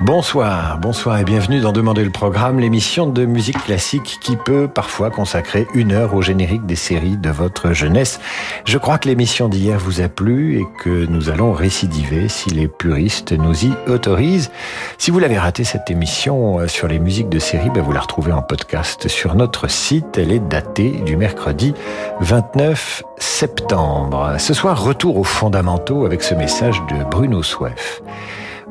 Bonsoir, 0.00 0.78
bonsoir 0.78 1.18
et 1.18 1.24
bienvenue 1.24 1.58
dans 1.58 1.72
Demander 1.72 2.04
le 2.04 2.10
programme, 2.10 2.60
l'émission 2.60 3.08
de 3.08 3.26
musique 3.26 3.60
classique 3.64 4.18
qui 4.20 4.36
peut 4.36 4.68
parfois 4.68 5.10
consacrer 5.10 5.66
une 5.74 5.90
heure 5.90 6.14
au 6.14 6.22
générique 6.22 6.64
des 6.66 6.76
séries 6.76 7.16
de 7.16 7.30
votre 7.30 7.72
jeunesse. 7.72 8.20
Je 8.64 8.78
crois 8.78 8.98
que 8.98 9.08
l'émission 9.08 9.48
d'hier 9.48 9.76
vous 9.80 10.00
a 10.00 10.08
plu 10.08 10.60
et 10.60 10.66
que 10.84 11.06
nous 11.06 11.30
allons 11.30 11.52
récidiver 11.52 12.28
si 12.28 12.50
les 12.50 12.68
puristes 12.68 13.32
nous 13.32 13.64
y 13.64 13.72
autorisent. 13.88 14.52
Si 14.98 15.10
vous 15.10 15.18
l'avez 15.18 15.36
raté 15.36 15.64
cette 15.64 15.90
émission 15.90 16.60
euh, 16.60 16.68
sur 16.68 16.86
les 16.86 17.00
musiques 17.00 17.28
de 17.28 17.40
séries, 17.40 17.70
ben 17.70 17.82
vous 17.82 17.92
la 17.92 18.00
retrouvez 18.00 18.30
en 18.30 18.42
podcast 18.42 19.08
sur 19.08 19.34
notre 19.34 19.68
site. 19.68 20.16
Elle 20.16 20.30
est 20.30 20.48
datée 20.48 20.90
du 21.04 21.16
mercredi 21.16 21.74
29 22.20 23.02
septembre. 23.16 24.36
Ce 24.38 24.54
soir, 24.54 24.80
retour 24.80 25.16
aux 25.16 25.24
fondamentaux 25.24 26.06
avec 26.06 26.22
ce 26.22 26.36
message 26.36 26.80
de 26.88 27.02
Bruno 27.10 27.42
Souef. 27.42 28.00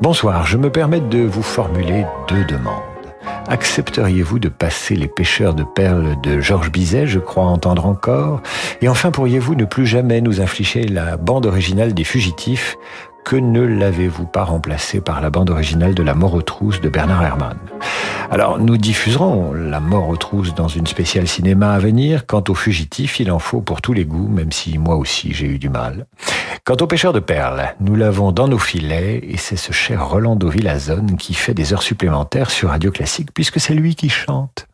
Bonsoir, 0.00 0.46
je 0.46 0.56
me 0.56 0.70
permets 0.70 1.00
de 1.00 1.18
vous 1.18 1.42
formuler 1.42 2.06
deux 2.28 2.44
demandes. 2.44 2.82
Accepteriez-vous 3.48 4.38
de 4.38 4.48
passer 4.48 4.94
Les 4.94 5.08
pêcheurs 5.08 5.54
de 5.54 5.64
perles 5.64 6.20
de 6.22 6.40
Georges 6.40 6.70
Bizet, 6.70 7.08
je 7.08 7.18
crois 7.18 7.44
entendre 7.44 7.84
encore? 7.84 8.40
Et 8.80 8.88
enfin, 8.88 9.10
pourriez-vous 9.10 9.56
ne 9.56 9.64
plus 9.64 9.86
jamais 9.86 10.20
nous 10.20 10.40
infliger 10.40 10.86
la 10.86 11.16
bande 11.16 11.46
originale 11.46 11.94
des 11.94 12.04
Fugitifs? 12.04 12.76
Que 13.28 13.36
ne 13.36 13.60
l'avez-vous 13.60 14.24
pas 14.24 14.42
remplacé 14.44 15.02
par 15.02 15.20
la 15.20 15.28
bande 15.28 15.50
originale 15.50 15.94
de 15.94 16.02
La 16.02 16.14
mort 16.14 16.32
aux 16.32 16.40
trousses 16.40 16.80
de 16.80 16.88
Bernard 16.88 17.22
Herrmann? 17.22 17.58
Alors, 18.30 18.58
nous 18.58 18.78
diffuserons 18.78 19.52
La 19.52 19.80
mort 19.80 20.08
aux 20.08 20.16
trousses 20.16 20.54
dans 20.54 20.68
une 20.68 20.86
spéciale 20.86 21.28
cinéma 21.28 21.74
à 21.74 21.78
venir. 21.78 22.24
Quant 22.26 22.42
aux 22.48 22.54
fugitifs, 22.54 23.20
il 23.20 23.30
en 23.30 23.38
faut 23.38 23.60
pour 23.60 23.82
tous 23.82 23.92
les 23.92 24.06
goûts, 24.06 24.28
même 24.28 24.50
si 24.50 24.78
moi 24.78 24.96
aussi 24.96 25.34
j'ai 25.34 25.44
eu 25.44 25.58
du 25.58 25.68
mal. 25.68 26.06
Quant 26.64 26.76
au 26.80 26.86
pêcheur 26.86 27.12
de 27.12 27.20
perles, 27.20 27.74
nous 27.80 27.96
l'avons 27.96 28.32
dans 28.32 28.48
nos 28.48 28.58
filets 28.58 29.20
et 29.22 29.36
c'est 29.36 29.56
ce 29.56 29.72
cher 29.72 30.08
Rolando 30.08 30.48
Villazone 30.48 31.18
qui 31.18 31.34
fait 31.34 31.52
des 31.52 31.74
heures 31.74 31.82
supplémentaires 31.82 32.50
sur 32.50 32.70
Radio 32.70 32.90
Classique 32.90 33.34
puisque 33.34 33.60
c'est 33.60 33.74
lui 33.74 33.94
qui 33.94 34.08
chante. 34.08 34.67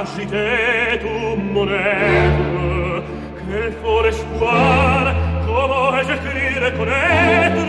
Agité 0.00 0.98
tout 1.00 1.36
mon 1.54 1.66
être 1.66 3.02
quel 3.48 3.72
fort 3.82 4.06
espoir 4.06 5.14
comment 5.46 5.96
ai-je 5.98 6.16
cru 6.24 6.42
reconnaître 6.64 7.66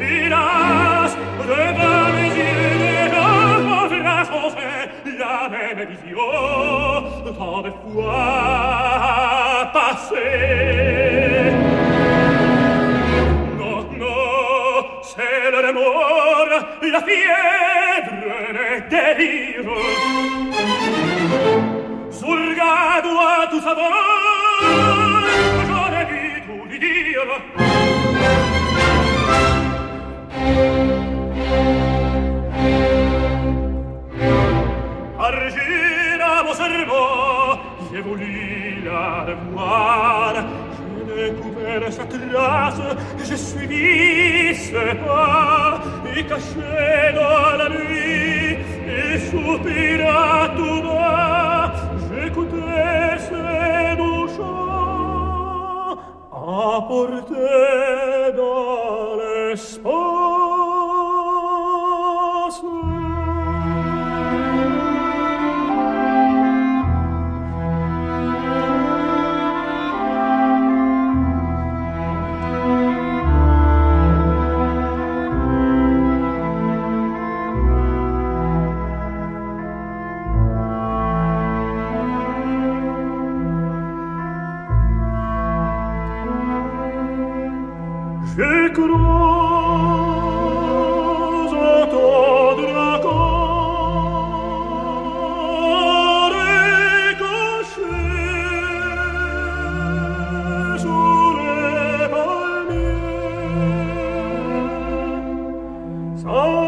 hélas 0.00 1.12
devant 1.50 2.06
mes 2.14 2.30
yeux 2.38 3.06
la 5.18 5.48
même 5.48 5.88
vision 5.88 6.30
tant 7.38 7.62
de 7.62 7.72
fois 7.82 9.70
passée 9.72 11.52
non 13.58 13.78
non 14.00 14.84
c'est 15.02 15.50
le 15.50 15.72
mort 15.72 16.52
la 16.92 17.00
fièvre 17.08 18.14
le 18.56 18.66
délire 18.88 19.72
sul 20.18 20.36
gado 20.36 20.42
a 20.42 20.45
tu 23.50 23.60
savoir 23.60 23.92
j'aurais 25.68 26.06
dû 26.06 26.42
tout 26.46 26.64
lui 26.70 26.78
dire. 26.78 27.30
Argina 35.18 36.42
mon 36.44 36.54
cerveau 36.54 37.06
j'ai 37.92 38.00
voulu 38.00 38.82
la 38.84 39.26
revoir. 39.28 40.34
J'ai 41.08 41.30
découvert 41.30 41.92
sa 41.92 42.04
trace 42.04 42.82
je 43.28 43.34
suivi 43.34 44.54
ses 44.54 44.94
pas. 45.04 45.80
Et 46.16 46.24
caché 46.24 47.12
dans 47.14 47.56
la 47.60 47.68
nuit 47.68 48.58
et 48.88 49.18
soupira 49.18 50.48
tout 50.56 50.82
bas 50.82 51.35
j'écoutais 52.36 53.18
ses 53.18 53.96
doux 53.96 54.28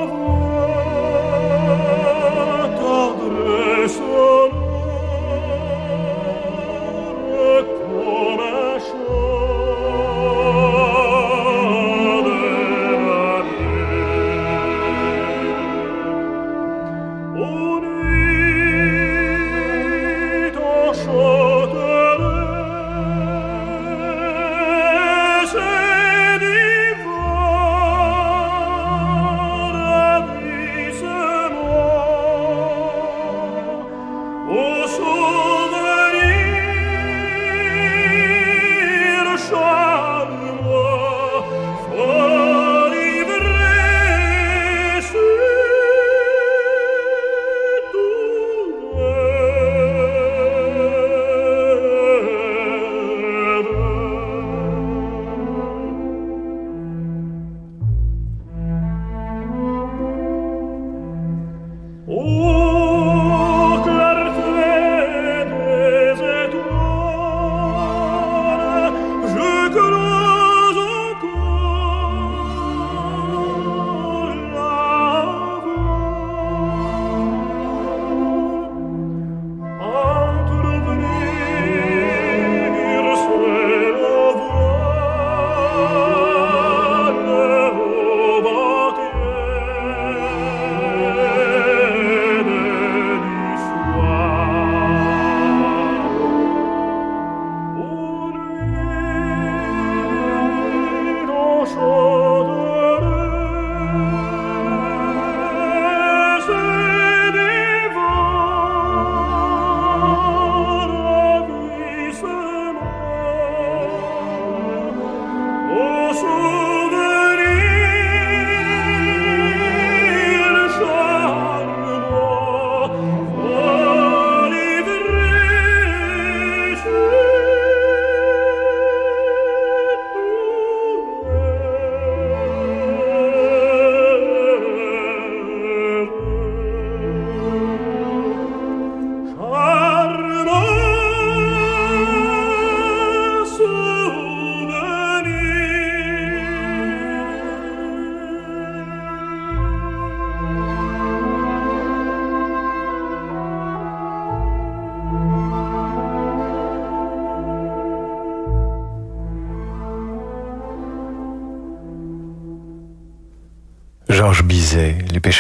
povo. 0.07 0.58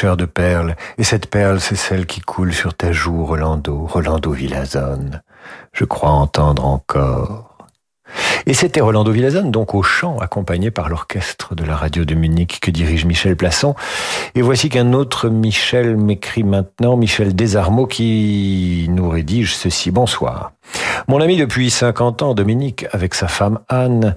De 0.00 0.26
perles, 0.26 0.76
et 0.96 1.02
cette 1.02 1.28
perle, 1.28 1.58
c'est 1.58 1.74
celle 1.74 2.06
qui 2.06 2.20
coule 2.20 2.54
sur 2.54 2.72
ta 2.72 2.92
joue, 2.92 3.24
Rolando, 3.24 3.84
Rolando 3.84 4.30
Villazone. 4.30 5.22
Je 5.72 5.84
crois 5.84 6.10
entendre 6.10 6.64
encore. 6.64 7.56
Et 8.46 8.54
c'était 8.54 8.80
Rolando 8.80 9.10
Villazone, 9.10 9.50
donc 9.50 9.74
au 9.74 9.82
chant, 9.82 10.18
accompagné 10.20 10.70
par 10.70 10.88
l'orchestre 10.88 11.56
de 11.56 11.64
la 11.64 11.74
radio 11.74 12.04
de 12.04 12.14
Munich 12.14 12.60
que 12.60 12.70
dirige 12.70 13.06
Michel 13.06 13.34
Plasson. 13.34 13.74
Et 14.36 14.40
voici 14.40 14.68
qu'un 14.68 14.92
autre 14.92 15.30
Michel 15.30 15.96
m'écrit 15.96 16.44
maintenant, 16.44 16.96
Michel 16.96 17.34
Desarmeaux, 17.34 17.88
qui 17.88 18.86
nous 18.90 19.08
rédige 19.08 19.56
ceci. 19.56 19.90
Bonsoir. 19.90 20.52
Mon 21.06 21.20
ami 21.20 21.36
depuis 21.36 21.70
50 21.70 22.22
ans, 22.22 22.34
Dominique, 22.34 22.86
avec 22.92 23.14
sa 23.14 23.28
femme 23.28 23.60
Anne, 23.68 24.14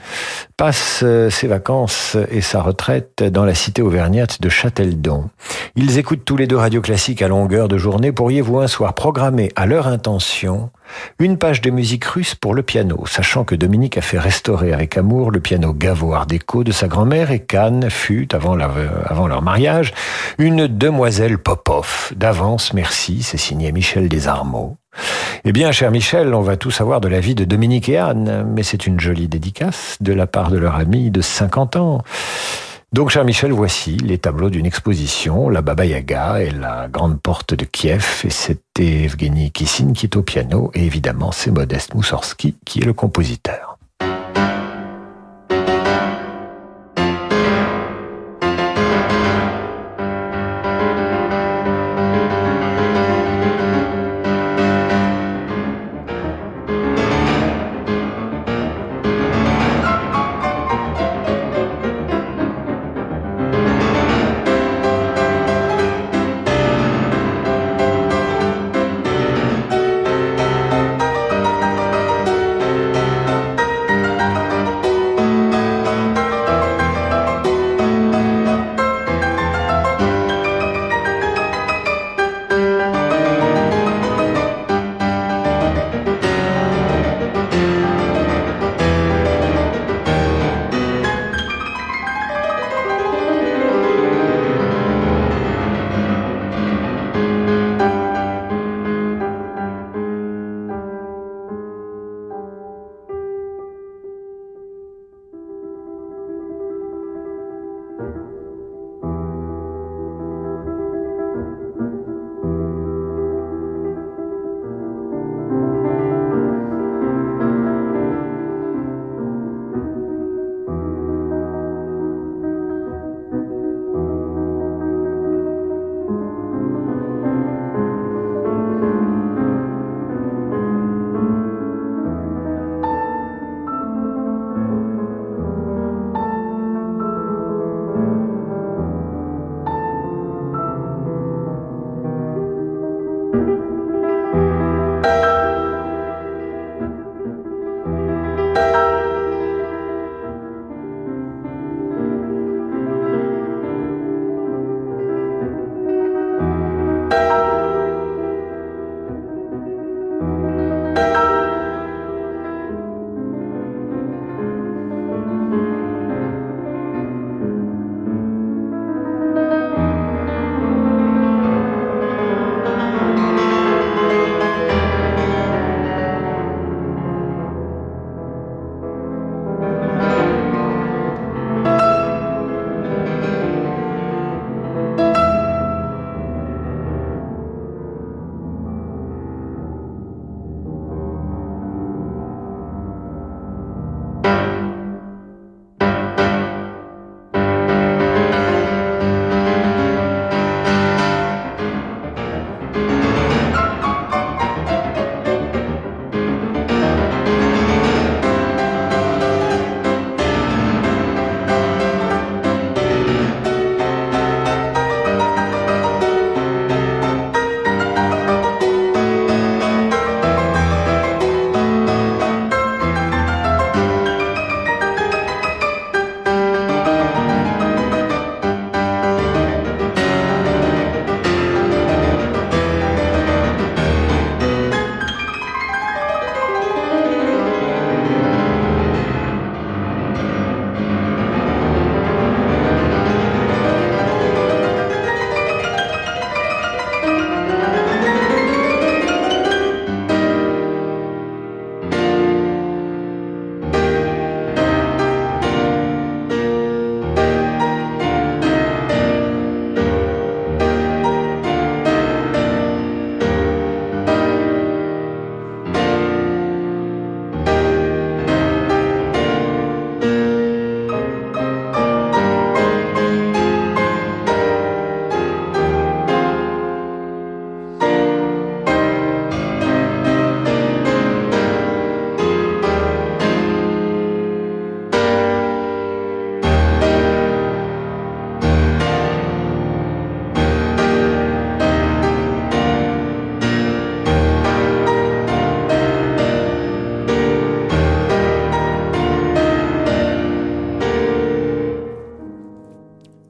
passe 0.58 1.04
ses 1.30 1.48
vacances 1.48 2.18
et 2.30 2.42
sa 2.42 2.62
retraite 2.62 3.24
dans 3.24 3.46
la 3.46 3.56
cité 3.56 3.82
auvergnate 3.82 4.42
de 4.42 4.50
Châteldon. 4.50 5.30
Ils 5.76 5.98
écoutent 5.98 6.26
tous 6.26 6.38
les 6.38 6.48
deux 6.48 6.58
radio 6.58 6.82
classique 6.82 7.22
à 7.22 7.28
longueur 7.28 7.68
de 7.68 7.78
journée. 7.78 8.12
Pourriez-vous 8.12 8.60
un 8.60 8.68
soir 8.68 8.94
programmer 8.94 9.52
à 9.56 9.66
leur 9.66 9.88
intention 9.88 10.70
une 11.20 11.38
page 11.38 11.62
de 11.62 11.70
musique 11.70 12.04
russe 12.06 12.36
pour 12.36 12.54
le 12.54 12.64
piano, 12.64 13.06
sachant 13.06 13.44
que 13.46 13.56
Dominique 13.56 13.98
a 13.98 14.02
fait 14.02 14.20
restaurer 14.20 14.74
avec 14.74 14.98
amour 14.98 15.32
le 15.32 15.40
piano 15.40 15.74
Gavo 15.74 16.14
Art 16.14 16.26
déco 16.26 16.64
de 16.64 16.72
sa 16.72 16.88
grand-mère 16.88 17.32
et 17.32 17.40
qu'Anne 17.40 17.90
fut, 17.90 18.34
avant, 18.36 18.58
avant 18.60 19.28
leur 19.28 19.42
mariage, 19.42 19.94
une 20.38 20.68
demoiselle 20.68 21.38
Popov. 21.38 22.12
D'avance, 22.16 22.74
merci, 22.74 23.24
c'est 23.24 23.38
signé 23.38 23.72
Michel 23.72 24.10
Desarmeaux. 24.10 24.81
Eh 25.44 25.52
bien, 25.54 25.72
cher 25.72 25.90
Michel, 25.90 26.34
on 26.36 26.42
va 26.42 26.56
tout 26.56 26.70
savoir 26.70 27.02
de 27.02 27.08
la 27.08 27.20
vie 27.20 27.34
de 27.34 27.46
Dominique 27.46 27.90
et 27.90 27.98
Anne, 27.98 28.46
mais 28.54 28.62
c'est 28.62 28.86
une 28.86 29.00
jolie 29.00 29.28
dédicace 29.28 29.98
de 30.00 30.14
la 30.14 30.28
part 30.28 30.52
de 30.52 30.58
leur 30.58 30.76
amie 30.76 31.10
de 31.10 31.22
50 31.22 31.78
ans. 31.78 32.04
Donc, 32.94 33.10
cher 33.10 33.24
Michel, 33.24 33.52
voici 33.52 33.98
les 33.98 34.18
tableaux 34.18 34.50
d'une 34.50 34.66
exposition, 34.66 35.50
la 35.50 35.62
Baba 35.62 35.86
Yaga 35.86 36.42
et 36.42 36.52
la 36.52 36.88
Grande 36.90 37.22
Porte 37.22 37.54
de 37.54 37.66
Kiev, 37.66 38.22
et 38.26 38.30
c'était 38.30 39.06
Evgeny 39.06 39.50
Kissin 39.50 39.94
qui 39.94 40.06
est 40.06 40.16
au 40.16 40.22
piano, 40.22 40.72
et 40.74 40.86
évidemment, 40.86 41.32
c'est 41.32 41.52
Modeste 41.52 41.96
Moussorski 41.96 42.56
qui 42.66 42.82
est 42.82 42.86
le 42.86 42.94
compositeur. 42.94 43.71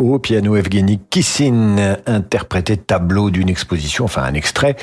Au 0.09 0.19
piano 0.19 0.55
Evgeny 0.55 0.99
Kissin, 1.09 1.97
interprété 2.05 2.77
tableau 2.77 3.29
d'une 3.29 3.49
exposition, 3.49 4.05
enfin 4.05 4.23
un 4.23 4.33
extrait, 4.33 4.75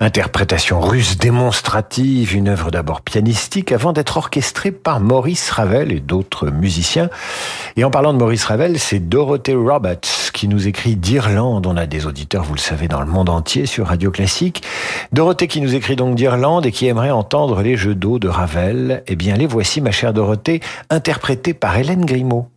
interprétation 0.00 0.80
russe 0.80 1.18
démonstrative, 1.18 2.34
une 2.34 2.48
œuvre 2.48 2.70
d'abord 2.70 3.00
pianistique 3.00 3.72
avant 3.72 3.92
d'être 3.92 4.16
orchestrée 4.16 4.70
par 4.70 5.00
Maurice 5.00 5.50
Ravel 5.50 5.92
et 5.92 6.00
d'autres 6.00 6.50
musiciens. 6.50 7.10
Et 7.76 7.84
en 7.84 7.90
parlant 7.90 8.12
de 8.12 8.18
Maurice 8.18 8.44
Ravel, 8.44 8.78
c'est 8.78 9.00
Dorothée 9.00 9.54
Roberts 9.54 10.30
qui 10.32 10.48
nous 10.48 10.68
écrit 10.68 10.96
d'Irlande. 10.96 11.66
On 11.66 11.76
a 11.76 11.86
des 11.86 12.06
auditeurs, 12.06 12.44
vous 12.44 12.54
le 12.54 12.60
savez, 12.60 12.88
dans 12.88 13.00
le 13.00 13.06
monde 13.06 13.28
entier 13.28 13.66
sur 13.66 13.88
Radio 13.88 14.10
Classique. 14.10 14.62
Dorothée 15.12 15.48
qui 15.48 15.60
nous 15.60 15.74
écrit 15.74 15.96
donc 15.96 16.14
d'Irlande 16.14 16.66
et 16.66 16.72
qui 16.72 16.86
aimerait 16.86 17.10
entendre 17.10 17.62
les 17.62 17.76
jeux 17.76 17.94
d'eau 17.94 18.18
de 18.18 18.28
Ravel. 18.28 19.02
Eh 19.06 19.16
bien, 19.16 19.34
les 19.34 19.46
voici, 19.46 19.80
ma 19.80 19.90
chère 19.90 20.12
Dorothée, 20.12 20.60
interprétés 20.90 21.54
par 21.54 21.76
Hélène 21.76 22.04
Grimaud. 22.04 22.48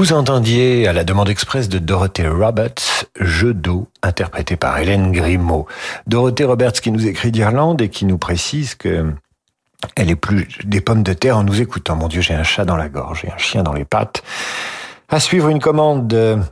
Vous 0.00 0.14
entendiez 0.14 0.88
à 0.88 0.94
la 0.94 1.04
demande 1.04 1.28
express 1.28 1.68
de 1.68 1.78
Dorothée 1.78 2.26
Roberts, 2.26 3.04
Jeu 3.20 3.52
d'eau, 3.52 3.86
interprété 4.02 4.56
par 4.56 4.78
Hélène 4.78 5.12
Grimaud. 5.12 5.66
Dorothée 6.06 6.44
Roberts 6.44 6.72
qui 6.72 6.90
nous 6.90 7.06
écrit 7.06 7.30
d'Irlande 7.30 7.82
et 7.82 7.90
qui 7.90 8.06
nous 8.06 8.16
précise 8.16 8.74
que 8.74 9.12
elle 9.96 10.08
est 10.08 10.16
plus 10.16 10.48
des 10.64 10.80
pommes 10.80 11.02
de 11.02 11.12
terre 11.12 11.36
en 11.36 11.42
nous 11.42 11.60
écoutant. 11.60 11.96
Mon 11.96 12.08
Dieu, 12.08 12.22
j'ai 12.22 12.32
un 12.32 12.44
chat 12.44 12.64
dans 12.64 12.78
la 12.78 12.88
gorge 12.88 13.26
et 13.26 13.30
un 13.30 13.36
chien 13.36 13.62
dans 13.62 13.74
les 13.74 13.84
pattes. 13.84 14.22
À 15.10 15.20
suivre 15.20 15.50
une 15.50 15.60
commande. 15.60 16.46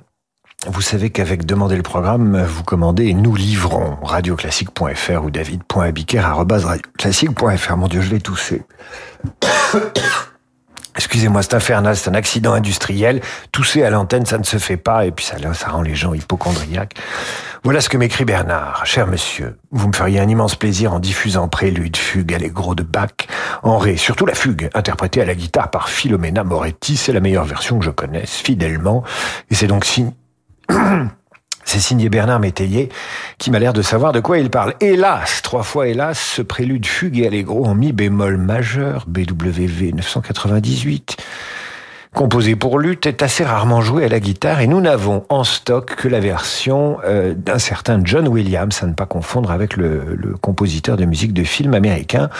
Vous 0.67 0.83
savez 0.83 1.09
qu'avec 1.09 1.47
Demander 1.47 1.77
le 1.77 1.83
programme, 1.83 2.43
vous 2.43 2.65
commandez 2.65 3.07
et 3.07 3.15
nous 3.15 3.35
livrons 3.35 3.97
radioclassique.fr 4.03 5.25
ou 5.25 5.31
david.abiker.radioclassique.fr. 5.31 7.77
Mon 7.79 7.89
Dieu, 7.89 8.03
je 8.03 8.11
l'ai 8.11 8.21
toussé. 8.21 8.63
Excusez-moi, 10.99 11.43
c'est 11.43 11.55
infernal, 11.55 11.97
c'est 11.97 12.11
un 12.11 12.15
accident 12.15 12.55
industriel. 12.55 13.21
Tousser 13.53 13.85
à 13.85 13.91
l'antenne, 13.91 14.27
ça 14.27 14.37
ne 14.37 14.43
se 14.43 14.59
fait 14.59 14.77
pas, 14.77 15.07
et 15.07 15.13
puis 15.13 15.25
ça, 15.25 15.37
ça 15.55 15.69
rend 15.69 15.81
les 15.81 15.95
gens 15.95 16.13
hypochondriaques. 16.13 16.97
Voilà 17.63 17.81
ce 17.81 17.89
que 17.89 17.97
m'écrit 17.97 18.25
Bernard. 18.25 18.85
Cher 18.85 19.07
monsieur, 19.07 19.57
vous 19.71 19.87
me 19.87 19.93
feriez 19.93 20.19
un 20.19 20.29
immense 20.29 20.57
plaisir 20.57 20.93
en 20.93 20.99
diffusant 20.99 21.47
prélude, 21.47 21.97
fugue, 21.97 22.35
allégro 22.35 22.75
de 22.75 22.83
Bach, 22.83 23.29
en 23.63 23.79
ré, 23.79 23.97
surtout 23.97 24.27
la 24.27 24.35
fugue, 24.35 24.71
interprétée 24.75 25.23
à 25.23 25.25
la 25.25 25.37
guitare 25.37 25.71
par 25.71 25.89
Philomena 25.89 26.43
Moretti. 26.43 26.97
C'est 26.97 27.13
la 27.13 27.21
meilleure 27.21 27.45
version 27.45 27.79
que 27.79 27.85
je 27.85 27.91
connaisse, 27.91 28.33
fidèlement, 28.33 29.05
et 29.53 29.55
c'est 29.55 29.69
donc 29.69 29.85
signe 29.85 30.11
C'est 31.69 31.81
signé 31.81 32.09
Bernard 32.09 32.41
Métayer, 32.41 32.89
qui 33.37 33.51
m'a 33.51 33.59
l'air 33.59 33.75
de 33.75 33.83
savoir 33.83 34.13
de 34.13 34.21
quoi 34.21 34.39
il 34.39 34.49
parle. 34.49 34.73
Hélas, 34.81 35.43
trois 35.43 35.63
fois 35.63 35.87
hélas, 35.87 36.19
ce 36.19 36.41
prélude 36.41 36.87
fugue 36.87 37.19
et 37.19 37.27
allegro 37.27 37.67
en 37.67 37.75
mi 37.75 37.93
bémol 37.93 38.39
majeur, 38.39 39.05
BWV 39.07 39.93
998, 39.93 41.19
composé 42.15 42.57
pour 42.57 42.79
lutte, 42.79 43.05
est 43.05 43.23
assez 43.23 43.45
rarement 43.45 43.83
joué 43.83 44.07
à 44.07 44.09
la 44.09 44.19
guitare 44.19 44.63
et 44.63 44.67
nous 44.67 44.81
n'avons 44.81 45.27
en 45.29 45.45
stock 45.45 45.95
que 45.95 46.09
la 46.09 46.21
version 46.21 47.01
euh, 47.05 47.35
d'un 47.35 47.59
certain 47.59 48.01
John 48.03 48.29
Williams, 48.29 48.83
à 48.83 48.87
ne 48.87 48.95
pas 48.95 49.05
confondre 49.05 49.51
avec 49.51 49.77
le, 49.77 50.17
le, 50.17 50.39
compositeur 50.39 50.97
de 50.97 51.05
musique 51.05 51.35
de 51.35 51.45
film 51.45 51.75
américain. 51.75 52.31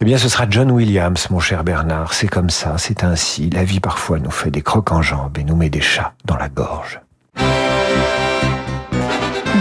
Eh 0.00 0.04
bien, 0.04 0.16
ce 0.16 0.28
sera 0.28 0.46
John 0.48 0.70
Williams, 0.70 1.26
mon 1.30 1.40
cher 1.40 1.64
Bernard. 1.64 2.14
C'est 2.14 2.28
comme 2.28 2.50
ça, 2.50 2.76
c'est 2.78 3.02
ainsi. 3.02 3.50
La 3.50 3.64
vie 3.64 3.80
parfois 3.80 4.20
nous 4.20 4.30
fait 4.30 4.52
des 4.52 4.62
crocs 4.62 4.92
en 4.92 5.02
jambes 5.02 5.38
et 5.38 5.42
nous 5.42 5.56
met 5.56 5.70
des 5.70 5.80
chats 5.80 6.12
dans 6.24 6.36
la 6.36 6.48
gorge. 6.48 7.00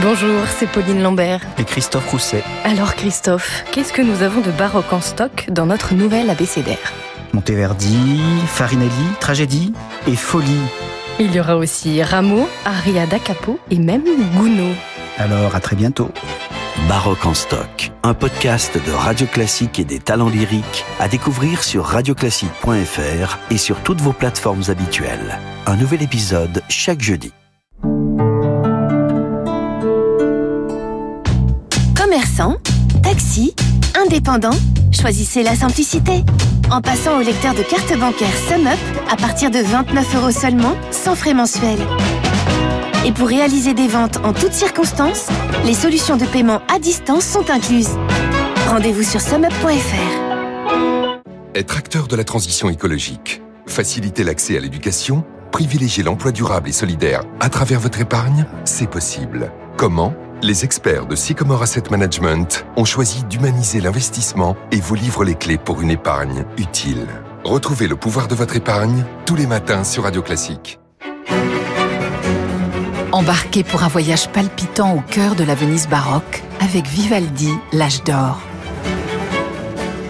Bonjour, 0.02 0.48
c'est 0.58 0.68
Pauline 0.68 1.02
Lambert. 1.02 1.42
Et 1.58 1.66
Christophe 1.66 2.10
Rousset. 2.10 2.44
Alors 2.64 2.96
Christophe, 2.96 3.66
qu'est-ce 3.72 3.92
que 3.92 4.02
nous 4.02 4.24
avons 4.24 4.40
de 4.40 4.52
baroque 4.52 4.94
en 4.94 5.02
stock 5.02 5.48
dans 5.52 5.66
notre 5.66 5.94
nouvelle 5.94 6.30
abécédaire? 6.30 6.94
Monteverdi, 7.34 8.22
Farinelli, 8.48 8.90
Tragédie 9.20 9.74
et 10.08 10.16
Folie. 10.16 10.62
Il 11.20 11.36
y 11.36 11.40
aura 11.42 11.58
aussi 11.58 12.02
Rameau, 12.02 12.48
Aria 12.64 13.08
da 13.08 13.20
Capo 13.20 13.60
et 13.72 13.78
même 13.78 14.06
Gounod. 14.36 14.74
Alors 15.18 15.54
à 15.54 15.60
très 15.60 15.76
bientôt. 15.76 16.12
Baroque 16.88 17.26
en 17.26 17.34
stock, 17.34 17.92
un 18.04 18.14
podcast 18.14 18.80
de 18.84 18.92
Radio 18.92 19.28
Classique 19.28 19.80
et 19.80 19.84
des 19.84 20.00
talents 20.00 20.30
lyriques 20.30 20.86
à 21.02 21.10
découvrir 21.10 21.62
sur 21.62 21.84
radioclassique.fr 21.84 23.38
et 23.52 23.58
sur 23.58 23.76
toutes 23.82 24.00
vos 24.00 24.14
plateformes 24.14 24.64
habituelles. 24.70 25.40
Un 25.66 25.76
nouvel 25.76 26.02
épisode 26.02 26.62
chaque 26.70 27.02
jeudi. 27.02 27.34
Taxi, 33.04 33.54
indépendant, 34.02 34.56
choisissez 34.94 35.44
la 35.44 35.56
simplicité. 35.56 36.24
En 36.72 36.80
passant 36.80 37.18
au 37.18 37.22
lecteur 37.22 37.54
de 37.54 37.64
carte 37.64 37.92
bancaire 38.00 38.34
SumUp 38.48 38.80
à 39.12 39.18
partir 39.18 39.52
de 39.52 39.60
29 39.60 40.16
euros 40.16 40.32
seulement, 40.32 40.74
sans 40.92 41.16
frais 41.16 41.34
mensuels. 41.34 41.86
Et 43.06 43.12
pour 43.12 43.28
réaliser 43.28 43.74
des 43.74 43.90
ventes 43.90 44.20
en 44.24 44.32
toutes 44.32 44.54
circonstances, 44.54 45.28
les 45.66 45.74
solutions 45.74 46.16
de 46.16 46.26
paiement 46.26 46.62
à 46.74 46.80
distance 46.80 47.26
sont 47.26 47.50
incluses. 47.50 47.98
Rendez-vous 48.70 49.04
sur 49.04 49.20
sumup.fr. 49.20 50.76
Être 51.56 51.78
acteur 51.78 52.08
de 52.08 52.16
la 52.16 52.24
transition 52.24 52.70
écologique, 52.70 53.42
faciliter 53.66 54.24
l'accès 54.24 54.56
à 54.56 54.62
l'éducation, 54.62 55.26
privilégier 55.52 56.04
l'emploi 56.04 56.32
durable 56.32 56.70
et 56.70 56.74
solidaire 56.74 57.24
à 57.42 57.50
travers 57.50 57.82
votre 57.82 58.00
épargne, 58.00 58.46
c'est 58.64 58.90
possible. 58.90 59.52
Comment? 59.76 60.14
Les 60.42 60.64
experts 60.64 61.06
de 61.06 61.16
Sycomore 61.16 61.64
Asset 61.64 61.84
Management 61.92 62.66
ont 62.78 62.86
choisi 62.86 63.24
d'humaniser 63.26 63.82
l'investissement 63.82 64.56
et 64.72 64.80
vous 64.80 64.96
livrent 64.96 65.24
les 65.24 65.36
clés 65.36 65.58
pour 65.58 65.82
une 65.82 65.92
épargne 65.92 66.46
utile. 66.58 67.08
Retrouvez 67.44 67.88
le 67.88 67.96
pouvoir 67.96 68.28
de 68.28 68.36
votre 68.36 68.56
épargne 68.56 69.04
tous 69.26 69.36
les 69.36 69.48
matins 69.48 69.84
sur 69.84 70.04
Radio 70.04 70.22
Classique. 70.22 70.80
Embarquez 73.12 73.64
pour 73.64 73.84
un 73.84 73.88
voyage 73.88 74.30
palpitant 74.30 74.96
au 74.96 75.02
cœur 75.02 75.36
de 75.36 75.44
la 75.44 75.56
Venise 75.56 75.88
baroque 75.88 76.44
avec 76.62 76.86
Vivaldi, 76.88 77.52
l'âge 77.74 78.04
d'or. 78.04 78.40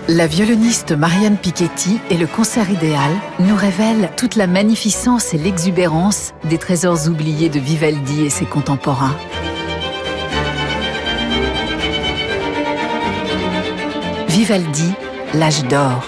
La 0.08 0.26
violoniste 0.26 0.92
Marianne 0.92 1.38
Piketty 1.38 2.00
et 2.10 2.18
le 2.18 2.26
concert 2.26 2.70
idéal 2.72 3.12
nous 3.40 3.56
révèlent 3.56 4.10
toute 4.18 4.36
la 4.36 4.48
magnificence 4.48 5.34
et 5.34 5.38
l'exubérance 5.38 6.34
des 6.50 6.58
trésors 6.58 7.08
oubliés 7.08 7.50
de 7.50 7.60
Vivaldi 7.60 8.26
et 8.26 8.32
ses 8.32 8.46
contemporains. 8.46 9.16
Vivaldi, 14.40 14.94
l'âge 15.34 15.66
d'or. 15.66 16.02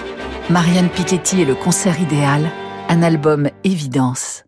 Marianne 0.48 0.88
Piketty 0.88 1.42
et 1.42 1.44
le 1.44 1.54
concert 1.54 2.00
idéal, 2.00 2.50
un 2.88 3.02
album 3.02 3.50
évidence. 3.62 4.44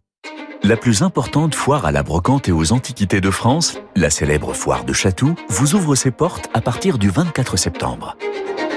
La 0.63 0.79
plus 0.79 1.03
importante 1.03 1.55
foire 1.55 1.85
à 1.85 1.93
la 1.93 2.03
brocante 2.03 2.49
et 2.49 2.53
aux 2.53 2.73
antiquités 2.73 3.21
de 3.21 3.31
France, 3.31 3.77
la 3.95 4.09
célèbre 4.09 4.55
foire 4.55 4.85
de 4.85 4.95
Chatou, 4.95 5.35
vous 5.51 5.75
ouvre 5.75 5.97
ses 5.97 6.11
portes 6.11 6.49
à 6.55 6.63
partir 6.63 6.97
du 6.97 7.11
24 7.11 7.59
septembre. 7.59 8.17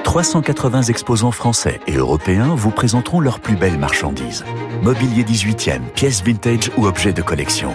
380 0.04 0.82
exposants 0.82 1.32
français 1.32 1.80
et 1.88 1.96
européens 1.96 2.54
vous 2.54 2.72
présenteront 2.72 3.22
leurs 3.22 3.40
plus 3.40 3.56
belles 3.56 3.80
marchandises. 3.80 4.44
Mobilier 4.84 5.24
18e, 5.24 5.84
pièces 5.96 6.22
vintage 6.22 6.70
ou 6.76 6.86
objets 6.86 7.14
de 7.14 7.22
collection. 7.22 7.74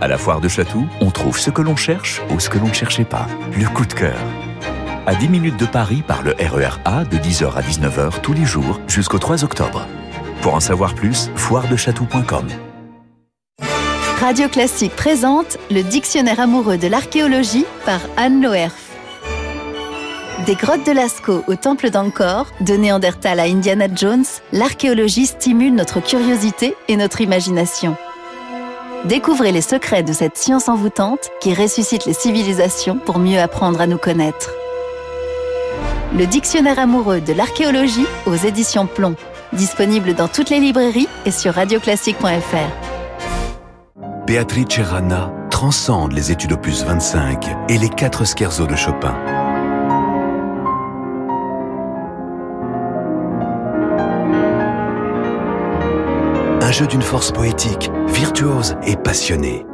À 0.00 0.06
la 0.06 0.16
foire 0.16 0.40
de 0.40 0.46
Chatou, 0.46 0.86
on 1.00 1.10
trouve 1.10 1.40
ce 1.40 1.50
que 1.50 1.60
l'on 1.60 1.74
cherche 1.74 2.22
ou 2.30 2.38
ce 2.38 2.48
que 2.48 2.58
l'on 2.58 2.68
ne 2.68 2.72
cherchait 2.72 3.04
pas. 3.04 3.26
Le 3.58 3.66
coup 3.68 3.84
de 3.84 3.94
cœur. 3.94 4.20
À 5.08 5.14
10 5.14 5.30
minutes 5.30 5.56
de 5.56 5.64
Paris 5.64 6.02
par 6.06 6.22
le 6.22 6.32
RER 6.32 6.80
A 6.84 7.02
de 7.02 7.16
10h 7.16 7.54
à 7.54 7.62
19h 7.62 8.20
tous 8.20 8.34
les 8.34 8.44
jours 8.44 8.78
jusqu'au 8.88 9.18
3 9.18 9.42
octobre. 9.42 9.86
Pour 10.42 10.52
en 10.52 10.60
savoir 10.60 10.94
plus, 10.94 11.30
foiredechatou.com. 11.34 12.46
Radio 14.20 14.48
Classique 14.48 14.94
présente 14.94 15.56
le 15.70 15.80
dictionnaire 15.80 16.40
amoureux 16.40 16.76
de 16.76 16.88
l'archéologie 16.88 17.64
par 17.86 18.00
Anne 18.18 18.42
Loerf. 18.42 18.74
Des 20.44 20.56
grottes 20.56 20.84
de 20.84 20.92
Lascaux 20.92 21.42
au 21.46 21.54
temple 21.54 21.88
d'Angkor, 21.88 22.48
de 22.60 22.74
Néandertal 22.74 23.40
à 23.40 23.44
Indiana 23.44 23.86
Jones, 23.90 24.26
l'archéologie 24.52 25.24
stimule 25.24 25.74
notre 25.74 26.00
curiosité 26.00 26.76
et 26.86 26.98
notre 26.98 27.22
imagination. 27.22 27.96
Découvrez 29.06 29.52
les 29.52 29.62
secrets 29.62 30.02
de 30.02 30.12
cette 30.12 30.36
science 30.36 30.68
envoûtante 30.68 31.30
qui 31.40 31.54
ressuscite 31.54 32.04
les 32.04 32.12
civilisations 32.12 32.98
pour 32.98 33.18
mieux 33.18 33.40
apprendre 33.40 33.80
à 33.80 33.86
nous 33.86 33.96
connaître. 33.96 34.50
Le 36.16 36.26
dictionnaire 36.26 36.78
amoureux 36.78 37.20
de 37.20 37.34
l'archéologie 37.34 38.06
aux 38.24 38.34
éditions 38.34 38.86
Plomb, 38.86 39.14
disponible 39.52 40.14
dans 40.14 40.26
toutes 40.26 40.48
les 40.48 40.58
librairies 40.58 41.08
et 41.26 41.30
sur 41.30 41.54
radioclassique.fr. 41.54 42.88
Beatrice 44.26 44.80
Rana 44.80 45.30
transcende 45.50 46.12
les 46.12 46.32
études 46.32 46.52
opus 46.52 46.82
25 46.82 47.46
et 47.68 47.76
les 47.76 47.90
quatre 47.90 48.24
scherzos 48.24 48.66
de 48.66 48.76
Chopin. 48.76 49.14
Un 56.62 56.72
jeu 56.72 56.86
d'une 56.86 57.02
force 57.02 57.32
poétique, 57.32 57.90
virtuose 58.08 58.76
et 58.86 58.96
passionnée. 58.96 59.67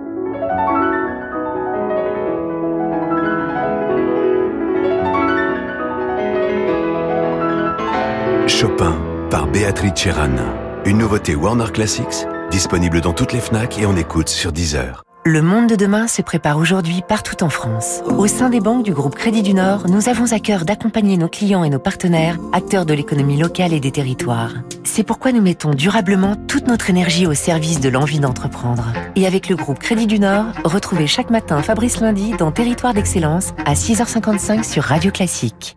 Chopin 8.65 8.99
par 9.31 9.47
Beatrice 9.47 10.07
Rana. 10.07 10.81
Une 10.87 10.97
nouveauté 10.97 11.35
Warner 11.35 11.71
Classics, 11.71 12.27
disponible 12.51 13.03
dans 13.03 13.13
toutes 13.13 13.35
les 13.35 13.41
FNAC 13.41 13.79
et 13.79 13.85
en 13.85 13.95
écoute 13.95 14.31
sur 14.31 14.53
Deezer. 14.53 15.03
Le 15.27 15.43
monde 15.43 15.69
de 15.69 15.77
demain 15.77 16.09
se 16.09 16.23
prépare 16.23 16.57
aujourd'hui 16.57 17.03
partout 17.07 17.45
en 17.45 17.51
France. 17.51 18.01
Au 18.07 18.27
sein 18.27 18.49
des 18.49 18.61
banques 18.61 18.83
du 18.83 18.95
groupe 18.95 19.17
Crédit 19.17 19.43
du 19.43 19.53
Nord, 19.53 19.87
nous 19.91 20.09
avons 20.09 20.33
à 20.33 20.39
cœur 20.39 20.65
d'accompagner 20.65 21.19
nos 21.19 21.29
clients 21.29 21.63
et 21.63 21.69
nos 21.69 21.79
partenaires, 21.79 22.39
acteurs 22.55 22.87
de 22.87 22.95
l'économie 22.95 23.37
locale 23.37 23.75
et 23.75 23.81
des 23.81 23.91
territoires. 23.91 24.55
C'est 24.83 25.05
pourquoi 25.05 25.33
nous 25.33 25.43
mettons 25.43 25.73
durablement 25.73 26.35
toute 26.49 26.67
notre 26.67 26.89
énergie 26.89 27.27
au 27.27 27.35
service 27.35 27.81
de 27.81 27.91
l'envie 27.91 28.19
d'entreprendre. 28.19 28.95
Et 29.15 29.27
avec 29.27 29.51
le 29.51 29.57
groupe 29.57 29.79
Crédit 29.79 30.07
du 30.07 30.19
Nord, 30.19 30.47
retrouvez 30.65 31.07
chaque 31.07 31.29
matin 31.29 31.61
Fabrice 31.61 32.01
Lundi 32.01 32.33
dans 32.39 32.51
Territoire 32.51 32.95
d'Excellence 32.95 33.53
à 33.67 33.75
6h55 33.75 34.65
sur 34.65 34.85
Radio 34.85 35.11
Classique. 35.11 35.77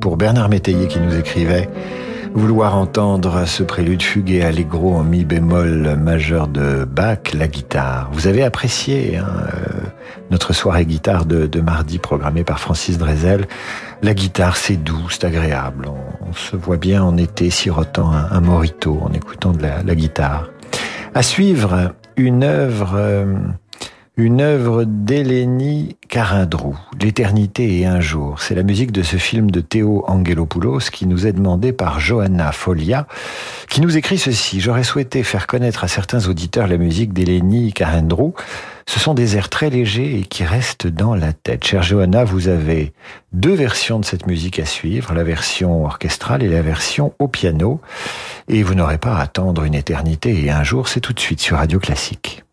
Pour 0.00 0.16
Bernard 0.16 0.48
Métayer 0.48 0.86
qui 0.86 1.00
nous 1.00 1.16
écrivait 1.16 1.68
Vouloir 2.34 2.76
entendre 2.76 3.46
ce 3.46 3.62
prélude 3.62 4.02
fugué 4.02 4.42
allegro 4.42 4.96
en 4.96 5.04
mi 5.04 5.24
bémol 5.24 5.96
majeur 5.96 6.48
de 6.48 6.84
Bach, 6.84 7.32
la 7.32 7.46
guitare. 7.46 8.10
Vous 8.12 8.26
avez 8.26 8.42
apprécié 8.42 9.18
hein, 9.18 9.26
euh, 9.28 9.80
notre 10.32 10.52
soirée 10.52 10.84
guitare 10.84 11.26
de, 11.26 11.60
mardi 11.60 11.98
programmée 11.98 12.42
par 12.42 12.58
Francis 12.58 12.98
Drezel. 12.98 13.46
La 14.02 14.14
guitare, 14.14 14.56
c'est 14.56 14.76
doux, 14.76 15.08
c'est 15.10 15.24
agréable. 15.24 15.88
On, 16.26 16.32
se 16.32 16.56
voit 16.56 16.76
bien 16.76 17.04
en 17.04 17.16
été 17.16 17.50
sirotant 17.50 18.10
un, 18.10 18.40
morito 18.40 18.98
en 19.00 19.12
écoutant 19.12 19.52
de 19.52 19.62
la, 19.62 19.84
la 19.84 19.94
guitare. 19.94 20.50
À 21.14 21.22
suivre, 21.22 21.94
une 22.16 22.42
œuvre... 22.42 22.94
Euh, 22.96 23.26
une 24.16 24.40
œuvre 24.40 24.84
d'Eleni 24.84 25.96
Carindrou, 26.08 26.78
L'éternité 27.00 27.80
et 27.80 27.86
un 27.86 27.98
jour. 27.98 28.40
C'est 28.40 28.54
la 28.54 28.62
musique 28.62 28.92
de 28.92 29.02
ce 29.02 29.16
film 29.16 29.50
de 29.50 29.60
Théo 29.60 30.04
Angelopoulos 30.06 30.90
qui 30.92 31.06
nous 31.06 31.26
est 31.26 31.32
demandé 31.32 31.72
par 31.72 31.98
Johanna 31.98 32.52
Folia, 32.52 33.08
qui 33.68 33.80
nous 33.80 33.96
écrit 33.96 34.18
ceci. 34.18 34.60
J'aurais 34.60 34.84
souhaité 34.84 35.24
faire 35.24 35.48
connaître 35.48 35.82
à 35.82 35.88
certains 35.88 36.28
auditeurs 36.28 36.68
la 36.68 36.76
musique 36.76 37.12
d'Eleni 37.12 37.72
Carindrou. 37.72 38.34
Ce 38.86 39.00
sont 39.00 39.14
des 39.14 39.36
airs 39.36 39.48
très 39.48 39.68
légers 39.68 40.20
et 40.20 40.22
qui 40.22 40.44
restent 40.44 40.86
dans 40.86 41.16
la 41.16 41.32
tête. 41.32 41.64
Chère 41.64 41.82
Johanna, 41.82 42.22
vous 42.22 42.46
avez 42.46 42.92
deux 43.32 43.54
versions 43.54 43.98
de 43.98 44.04
cette 44.04 44.28
musique 44.28 44.60
à 44.60 44.64
suivre, 44.64 45.12
la 45.12 45.24
version 45.24 45.84
orchestrale 45.84 46.44
et 46.44 46.48
la 46.48 46.62
version 46.62 47.14
au 47.18 47.26
piano. 47.26 47.80
Et 48.46 48.62
vous 48.62 48.76
n'aurez 48.76 48.98
pas 48.98 49.16
à 49.16 49.22
attendre 49.22 49.64
une 49.64 49.74
éternité 49.74 50.44
et 50.44 50.52
un 50.52 50.62
jour, 50.62 50.86
c'est 50.86 51.00
tout 51.00 51.14
de 51.14 51.20
suite 51.20 51.40
sur 51.40 51.56
Radio 51.56 51.80
Classique. 51.80 52.43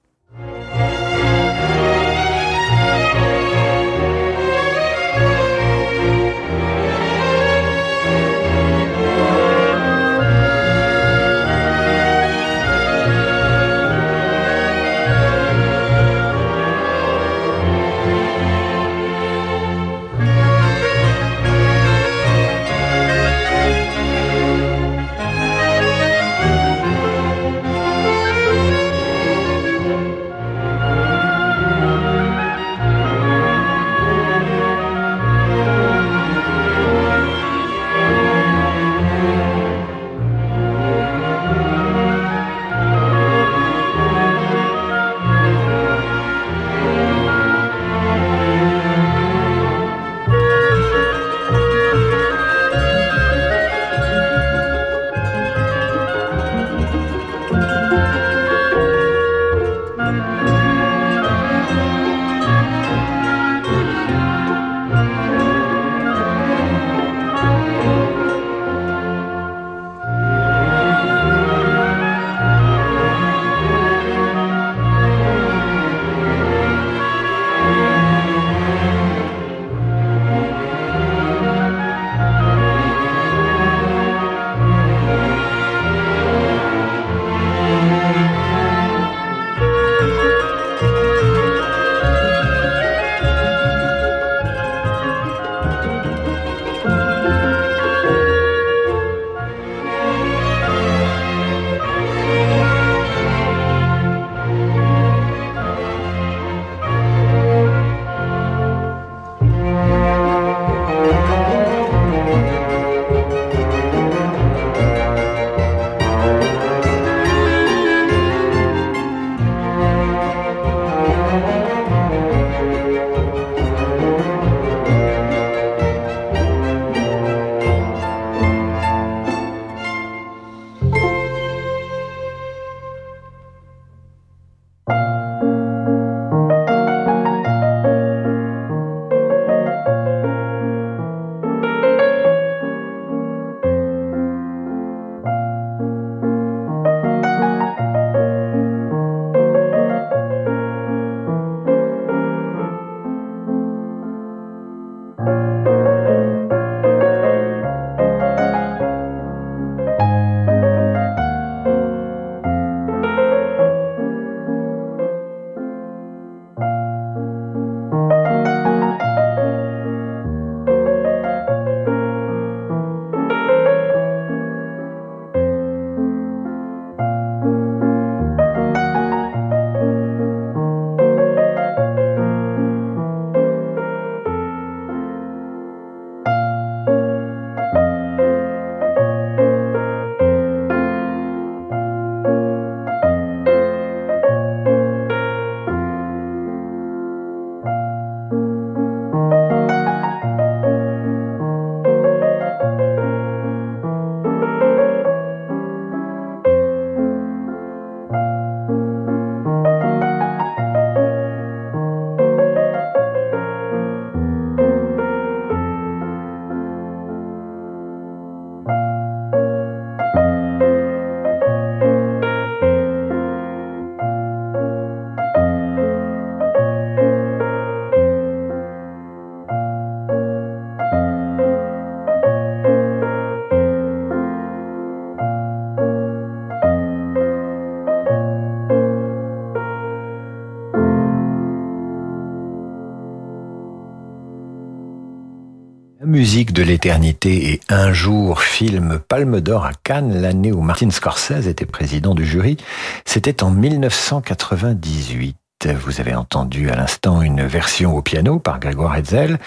De 246.61 246.65
l'éternité 246.67 247.53
et 247.53 247.59
Un 247.69 247.91
jour, 247.91 248.43
film 248.43 248.99
Palme 249.07 249.41
d'Or 249.41 249.65
à 249.65 249.71
Cannes, 249.73 250.21
l'année 250.21 250.51
où 250.51 250.61
Martin 250.61 250.91
Scorsese 250.91 251.47
était 251.47 251.65
président 251.65 252.13
du 252.13 252.23
jury, 252.23 252.57
c'était 253.03 253.41
en 253.41 253.49
1998. 253.49 255.35
Vous 255.83 255.99
avez 255.99 256.13
entendu 256.13 256.69
à 256.69 256.75
l'instant 256.75 257.23
une 257.23 257.47
version 257.47 257.97
au 257.97 258.03
piano 258.03 258.37
par 258.37 258.59
Grégoire 258.59 258.95
Hetzel 258.95 259.39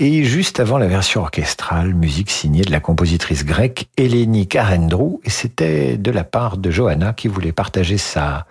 et 0.00 0.24
juste 0.24 0.58
avant 0.58 0.78
la 0.78 0.88
version 0.88 1.20
orchestrale, 1.20 1.94
musique 1.94 2.30
signée 2.30 2.62
de 2.62 2.72
la 2.72 2.80
compositrice 2.80 3.44
grecque 3.44 3.88
Eleni 3.96 4.48
Karendrou 4.48 5.20
et 5.22 5.30
c'était 5.30 5.96
de 5.96 6.10
la 6.10 6.24
part 6.24 6.56
de 6.56 6.72
Johanna 6.72 7.12
qui 7.12 7.28
voulait 7.28 7.52
partager 7.52 7.96
sa 7.96 8.44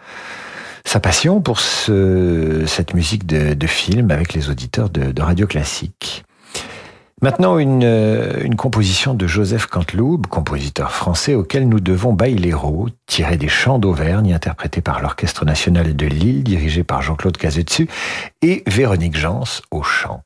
sa 0.86 1.02
passion 1.02 1.42
pour 1.42 1.60
ce, 1.60 2.64
cette 2.66 2.94
musique 2.94 3.26
de, 3.26 3.68
film 3.68 4.12
avec 4.12 4.34
les 4.34 4.50
auditeurs 4.50 4.90
de 4.92 5.22
Radio 5.22 5.48
Classique. 5.48 6.25
Maintenant, 7.22 7.58
une, 7.58 7.86
euh, 7.86 8.44
une, 8.44 8.58
composition 8.58 9.14
de 9.14 9.26
Joseph 9.26 9.68
Canteloube, 9.68 10.28
compositeur 10.28 10.92
français 10.92 11.34
auquel 11.34 11.70
nous 11.70 11.80
devons 11.80 12.12
Bailero, 12.12 12.90
tiré 13.06 13.38
des 13.38 13.48
chants 13.48 13.80
d'Auvergne, 13.80 14.34
interprété 14.34 14.82
par 14.82 15.02
l'Orchestre 15.02 15.46
national 15.46 15.96
de 15.96 16.06
Lille, 16.06 16.44
dirigé 16.44 16.84
par 16.84 17.02
Jean-Claude 17.02 17.38
Cazetsu, 17.38 17.88
et 18.42 18.64
Véronique 18.68 19.16
Jans 19.16 19.62
au 19.72 19.82
chant. 19.82 20.24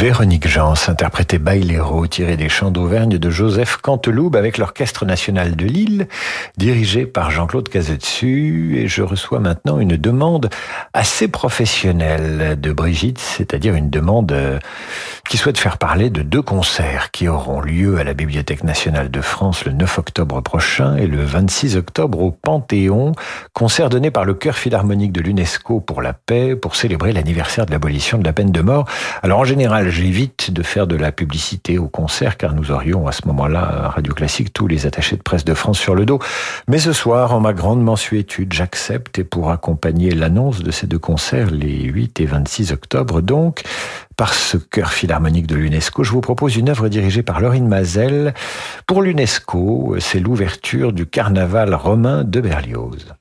Véronique 0.00 0.48
Jans 0.48 0.88
interprétait 0.88 1.36
Bailero 1.36 2.06
tiré 2.06 2.38
des 2.38 2.48
chants 2.48 2.70
d'Auvergne 2.70 3.18
de 3.18 3.28
Joseph 3.28 3.76
Canteloube 3.76 4.34
avec 4.34 4.56
l'Orchestre 4.56 5.04
national 5.04 5.56
de 5.56 5.66
Lille, 5.66 6.08
dirigé 6.56 7.04
par 7.04 7.30
Jean-Claude 7.30 7.68
Cazetsu. 7.68 8.78
Et 8.78 8.88
je 8.88 9.02
reçois 9.02 9.40
maintenant 9.40 9.78
une 9.78 9.98
demande 9.98 10.48
assez 10.94 11.28
professionnelle 11.28 12.58
de 12.58 12.72
Brigitte, 12.72 13.18
c'est-à-dire 13.18 13.74
une 13.74 13.90
demande 13.90 14.32
euh, 14.32 14.58
qui 15.28 15.36
souhaite 15.36 15.58
faire 15.58 15.76
parler 15.76 16.08
de 16.08 16.22
deux 16.22 16.40
concerts 16.40 17.10
qui 17.10 17.28
auront 17.28 17.60
lieu 17.60 17.98
à 17.98 18.04
la 18.04 18.14
Bibliothèque 18.14 18.64
nationale 18.64 19.10
de 19.10 19.20
France 19.20 19.66
le 19.66 19.72
9 19.72 19.98
octobre 19.98 20.40
prochain 20.40 20.96
et 20.96 21.06
le 21.06 21.22
26 21.22 21.76
octobre 21.76 22.20
au 22.20 22.30
Panthéon, 22.30 23.12
concert 23.52 23.90
donné 23.90 24.10
par 24.10 24.24
le 24.24 24.32
Chœur 24.32 24.56
Philharmonique 24.56 25.12
de 25.12 25.20
l'UNESCO 25.20 25.80
pour 25.80 26.00
la 26.00 26.14
paix 26.14 26.56
pour 26.56 26.74
célébrer 26.74 27.12
l'anniversaire 27.12 27.66
de 27.66 27.70
l'abolition 27.70 28.16
de 28.16 28.24
la 28.24 28.32
peine 28.32 28.50
de 28.50 28.62
mort. 28.62 28.86
Alors 29.22 29.40
en 29.40 29.44
général, 29.44 29.89
j'évite 29.90 30.50
de 30.50 30.62
faire 30.62 30.86
de 30.86 30.96
la 30.96 31.12
publicité 31.12 31.78
au 31.78 31.88
concert 31.88 32.36
car 32.36 32.54
nous 32.54 32.70
aurions 32.70 33.06
à 33.06 33.12
ce 33.12 33.26
moment-là 33.26 33.60
à 33.60 33.88
Radio 33.88 34.14
Classique 34.14 34.52
tous 34.52 34.66
les 34.66 34.86
attachés 34.86 35.16
de 35.16 35.22
presse 35.22 35.44
de 35.44 35.54
France 35.54 35.78
sur 35.78 35.94
le 35.94 36.06
dos. 36.06 36.18
Mais 36.68 36.78
ce 36.78 36.92
soir, 36.92 37.34
en 37.34 37.40
ma 37.40 37.52
grande 37.52 37.82
mensuétude, 37.82 38.52
j'accepte 38.52 39.18
et 39.18 39.24
pour 39.24 39.50
accompagner 39.50 40.12
l'annonce 40.12 40.62
de 40.62 40.70
ces 40.70 40.86
deux 40.86 40.98
concerts, 40.98 41.50
les 41.50 41.82
8 41.84 42.20
et 42.20 42.26
26 42.26 42.72
octobre 42.72 43.20
donc, 43.20 43.62
par 44.16 44.34
ce 44.34 44.56
chœur 44.56 44.92
philharmonique 44.92 45.46
de 45.46 45.56
l'UNESCO, 45.56 46.04
je 46.04 46.12
vous 46.12 46.20
propose 46.20 46.56
une 46.56 46.68
œuvre 46.68 46.88
dirigée 46.88 47.22
par 47.22 47.40
Laurine 47.40 47.68
Mazel. 47.68 48.34
Pour 48.86 49.02
l'UNESCO, 49.02 49.96
c'est 49.98 50.20
l'ouverture 50.20 50.92
du 50.92 51.06
carnaval 51.06 51.74
romain 51.74 52.24
de 52.24 52.40
Berlioz. 52.40 53.14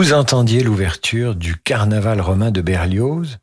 Vous 0.00 0.14
entendiez 0.14 0.62
l'ouverture 0.62 1.34
du 1.34 1.56
carnaval 1.56 2.22
romain 2.22 2.50
de 2.50 2.62
Berlioz 2.62 3.36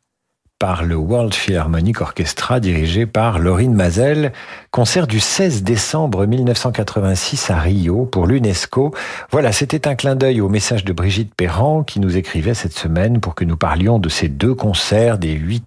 par 0.58 0.82
le 0.82 0.96
World 0.96 1.32
Philharmonic 1.32 2.00
Orchestra 2.00 2.58
dirigé 2.58 3.06
par 3.06 3.38
Laurine 3.38 3.74
Mazel. 3.74 4.32
Concert 4.72 5.06
du 5.06 5.20
16 5.20 5.62
décembre 5.62 6.26
1986 6.26 7.50
à 7.50 7.60
Rio 7.60 8.06
pour 8.06 8.26
l'UNESCO. 8.26 8.92
Voilà, 9.30 9.52
c'était 9.52 9.86
un 9.86 9.94
clin 9.94 10.16
d'œil 10.16 10.40
au 10.40 10.48
message 10.48 10.84
de 10.84 10.92
Brigitte 10.92 11.32
Perrand 11.32 11.84
qui 11.84 12.00
nous 12.00 12.16
écrivait 12.16 12.54
cette 12.54 12.76
semaine 12.76 13.20
pour 13.20 13.36
que 13.36 13.44
nous 13.44 13.56
parlions 13.56 14.00
de 14.00 14.08
ces 14.08 14.28
deux 14.28 14.56
concerts 14.56 15.18
des 15.18 15.34
8 15.34 15.62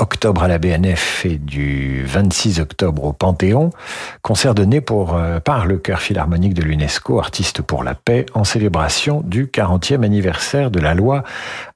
octobre 0.00 0.42
à 0.42 0.48
la 0.48 0.58
BNF 0.58 1.24
et 1.26 1.36
du 1.36 2.04
26 2.04 2.60
octobre 2.60 3.04
au 3.04 3.12
Panthéon, 3.12 3.70
concert 4.22 4.54
donné 4.54 4.82
euh, 4.90 5.40
par 5.40 5.66
le 5.66 5.78
Chœur 5.78 6.00
Philharmonique 6.00 6.54
de 6.54 6.62
l'UNESCO, 6.62 7.18
Artistes 7.18 7.62
pour 7.62 7.84
la 7.84 7.94
paix, 7.94 8.26
en 8.34 8.44
célébration 8.44 9.22
du 9.24 9.46
40e 9.46 10.02
anniversaire 10.02 10.70
de 10.70 10.80
la 10.80 10.94
loi 10.94 11.22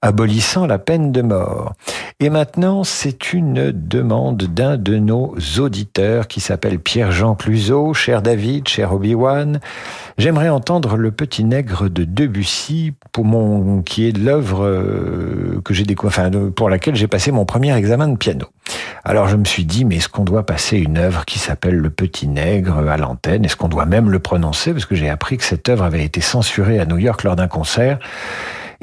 abolissant 0.02 0.66
la 0.66 0.78
peine 0.78 1.12
de 1.12 1.22
mort. 1.22 1.74
Et 2.20 2.30
maintenant, 2.30 2.84
c'est 2.84 3.32
une 3.32 3.72
demande 3.72 4.44
d'un 4.44 4.76
de 4.76 4.96
nos 4.96 5.34
auditeurs 5.58 6.26
qui 6.26 6.40
s'appelle 6.40 6.78
Pierre-Jean 6.78 7.34
Cluzot, 7.34 7.92
cher 7.92 8.22
David, 8.22 8.68
cher 8.68 8.94
Obi-Wan. 8.94 9.60
J'aimerais 10.16 10.48
entendre 10.48 10.96
le 10.96 11.10
petit 11.10 11.44
nègre 11.44 11.88
de 11.90 12.04
Debussy 12.04 12.92
pour 13.12 13.24
mon, 13.24 13.82
qui 13.82 14.08
est 14.08 14.16
l'œuvre 14.16 14.64
euh, 14.64 15.60
que 15.64 15.74
j'ai 15.74 15.84
découvert, 15.84 16.30
pour 16.54 16.70
laquelle 16.70 16.94
j'ai 16.94 17.08
passé 17.08 17.32
mon 17.32 17.44
premier 17.44 17.76
examen 17.76 18.08
de 18.08 18.13
piano. 18.16 18.46
Alors 19.04 19.28
je 19.28 19.36
me 19.36 19.44
suis 19.44 19.64
dit, 19.64 19.84
mais 19.84 19.96
est-ce 19.96 20.08
qu'on 20.08 20.24
doit 20.24 20.46
passer 20.46 20.78
une 20.78 20.98
œuvre 20.98 21.24
qui 21.24 21.38
s'appelle 21.38 21.76
Le 21.76 21.90
Petit 21.90 22.26
Nègre 22.26 22.78
à 22.88 22.96
l'antenne? 22.96 23.44
Est-ce 23.44 23.56
qu'on 23.56 23.68
doit 23.68 23.86
même 23.86 24.10
le 24.10 24.18
prononcer? 24.18 24.72
Parce 24.72 24.86
que 24.86 24.94
j'ai 24.94 25.10
appris 25.10 25.36
que 25.36 25.44
cette 25.44 25.68
œuvre 25.68 25.84
avait 25.84 26.04
été 26.04 26.20
censurée 26.20 26.80
à 26.80 26.86
New 26.86 26.98
York 26.98 27.22
lors 27.22 27.36
d'un 27.36 27.48
concert. 27.48 27.98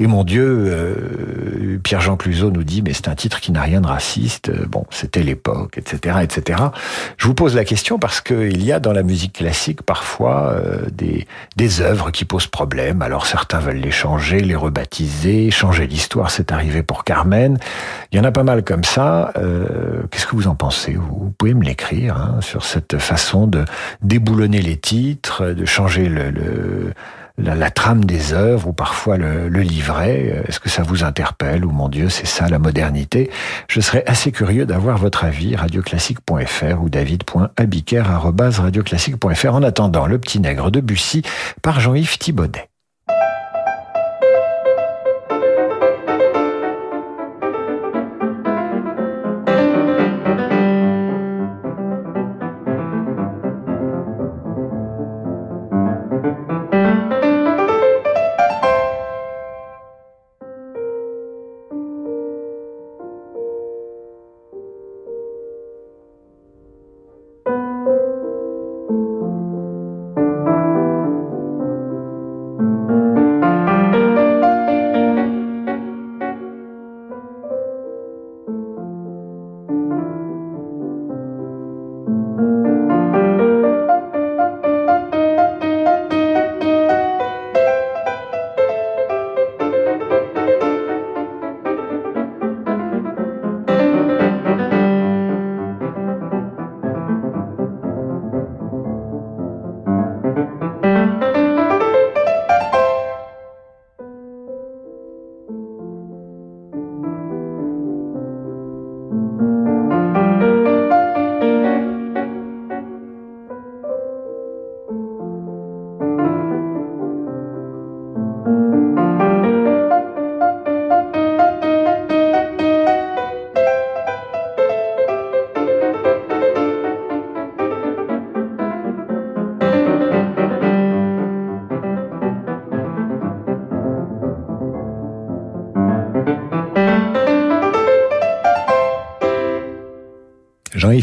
Et 0.02 0.08
mon 0.08 0.24
Dieu, 0.24 0.64
euh, 0.66 1.78
Pierre-Jean 1.80 2.16
Cluzot 2.16 2.50
nous 2.50 2.64
dit, 2.64 2.82
mais 2.82 2.92
c'est 2.92 3.06
un 3.06 3.14
titre 3.14 3.38
qui 3.38 3.52
n'a 3.52 3.62
rien 3.62 3.80
de 3.80 3.86
raciste. 3.86 4.50
Bon, 4.66 4.84
c'était 4.90 5.22
l'époque, 5.22 5.78
etc., 5.78 6.16
etc. 6.24 6.58
Je 7.18 7.28
vous 7.28 7.34
pose 7.34 7.54
la 7.54 7.64
question 7.64 8.00
parce 8.00 8.20
qu'il 8.20 8.64
y 8.64 8.72
a 8.72 8.80
dans 8.80 8.92
la 8.92 9.04
musique 9.04 9.34
classique 9.34 9.82
parfois 9.82 10.54
euh, 10.54 10.86
des, 10.90 11.28
des 11.54 11.82
œuvres 11.82 12.10
qui 12.10 12.24
posent 12.24 12.48
problème. 12.48 13.00
Alors 13.00 13.26
certains 13.26 13.60
veulent 13.60 13.76
les 13.76 13.92
changer, 13.92 14.40
les 14.40 14.56
rebaptiser, 14.56 15.52
changer 15.52 15.86
l'histoire. 15.86 16.32
C'est 16.32 16.50
arrivé 16.50 16.82
pour 16.82 17.04
Carmen. 17.04 17.56
Il 18.10 18.18
y 18.18 18.20
en 18.20 18.24
a 18.24 18.32
pas 18.32 18.42
mal 18.42 18.64
comme 18.64 18.82
ça. 18.82 19.32
Euh, 19.36 20.02
Qu'est-ce 20.10 20.26
que 20.26 20.34
vous 20.34 20.48
en 20.48 20.56
pensez? 20.56 20.94
Vous 20.94 21.32
pouvez 21.38 21.54
me 21.54 21.62
l'écrire 21.62 22.16
hein, 22.16 22.40
sur 22.40 22.64
cette 22.64 22.98
façon 22.98 23.46
de 23.46 23.64
déboulonner 24.02 24.62
les 24.62 24.78
titres, 24.78 25.50
de 25.52 25.64
changer 25.64 26.08
le, 26.08 26.30
le 26.30 26.92
la, 27.38 27.70
trame 27.70 28.04
des 28.04 28.32
œuvres 28.32 28.66
ou 28.68 28.72
parfois 28.72 29.16
le, 29.16 29.48
livret. 29.48 30.44
Est-ce 30.48 30.58
que 30.60 30.68
ça 30.68 30.82
vous 30.82 31.04
interpelle 31.04 31.64
ou 31.64 31.70
mon 31.70 31.88
Dieu, 31.88 32.08
c'est 32.08 32.26
ça 32.26 32.48
la 32.48 32.58
modernité? 32.58 33.30
Je 33.68 33.80
serais 33.80 34.02
assez 34.06 34.32
curieux 34.32 34.66
d'avoir 34.66 34.98
votre 34.98 35.22
avis, 35.24 35.54
radioclassique.fr 35.56 36.82
ou 36.82 36.88
david.abiker.radioclassique.fr. 36.88 39.54
En 39.54 39.62
attendant, 39.62 40.06
Le 40.06 40.18
Petit 40.18 40.40
Nègre 40.40 40.70
de 40.70 40.80
Bussy 40.80 41.22
par 41.62 41.80
Jean-Yves 41.80 42.18
Thibaudet. 42.18 42.71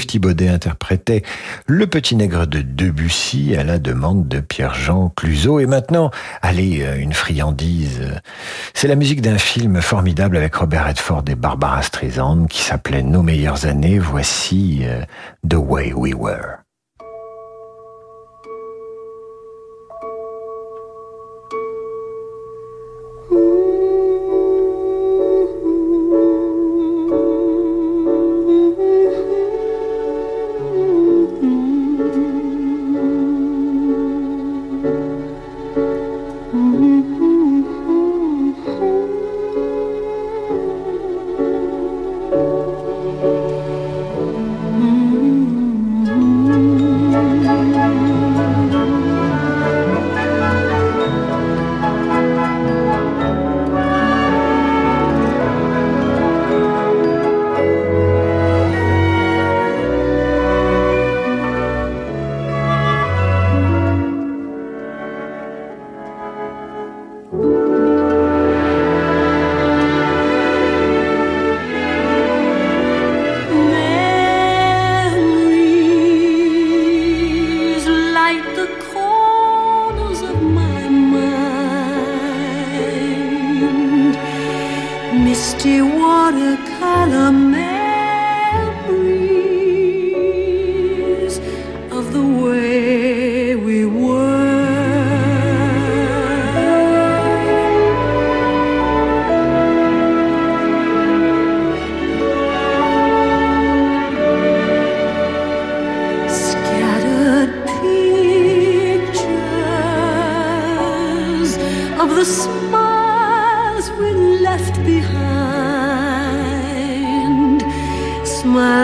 Thibaudet 0.07 0.49
interprétait 0.49 1.23
Le 1.65 1.87
Petit 1.87 2.15
Nègre 2.15 2.47
de 2.47 2.61
Debussy 2.61 3.55
à 3.55 3.63
la 3.63 3.79
demande 3.79 4.27
de 4.27 4.39
Pierre-Jean 4.39 5.11
Cluzot. 5.15 5.59
Et 5.59 5.65
maintenant, 5.65 6.11
allez, 6.41 6.81
euh, 6.81 6.97
une 6.97 7.13
friandise. 7.13 8.01
C'est 8.73 8.87
la 8.87 8.95
musique 8.95 9.21
d'un 9.21 9.37
film 9.37 9.81
formidable 9.81 10.37
avec 10.37 10.55
Robert 10.55 10.87
Redford 10.87 11.23
et 11.27 11.35
Barbara 11.35 11.81
Streisand 11.81 12.45
qui 12.45 12.61
s'appelait 12.61 13.03
Nos 13.03 13.23
meilleures 13.23 13.65
années. 13.65 13.99
Voici 13.99 14.81
euh, 14.83 15.01
The 15.47 15.55
Way 15.55 15.93
We 15.93 16.13
Were. 16.15 16.68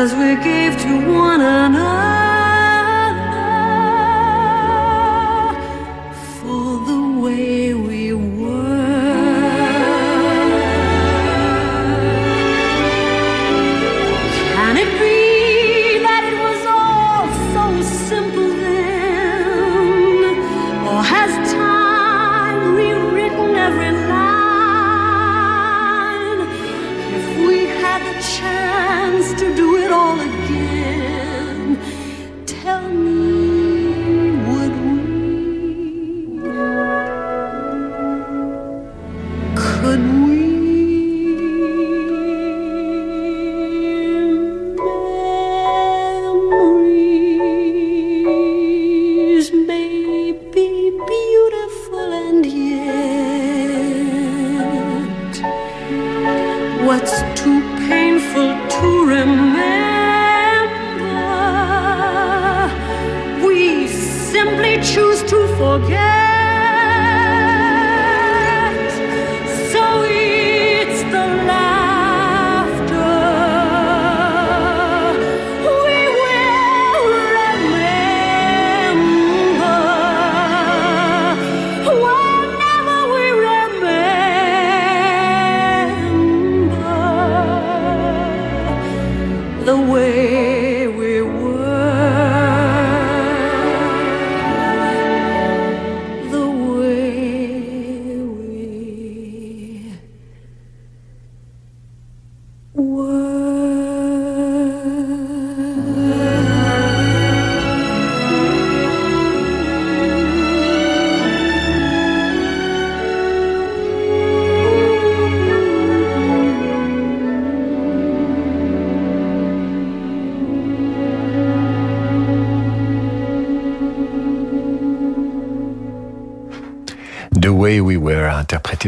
Smiles 0.08 0.14
we 0.16 0.44
gave 0.44 0.80
to 0.82 1.12
one 1.12 1.42
another. 1.42 1.95